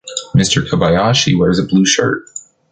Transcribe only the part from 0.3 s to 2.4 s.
Mr. Kobayashi wears a blue shirt.